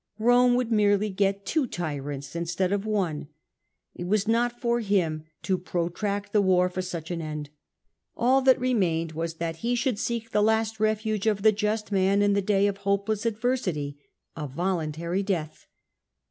[0.17, 3.27] Rome would merely get two tyrants instead of one;
[3.93, 7.51] it was not for him to protract the war for such an end.
[8.17, 12.23] All that remained was that he should seek the last refuge of the just man
[12.23, 13.99] in the day of hopeless adversity,
[14.35, 15.67] a voluntary death.